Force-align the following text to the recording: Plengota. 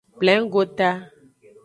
Plengota. 0.19 0.89